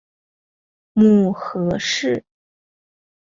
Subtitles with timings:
[0.93, 2.25] 母何氏。